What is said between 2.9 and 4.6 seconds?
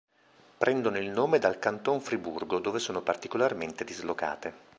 particolarmente dislocate.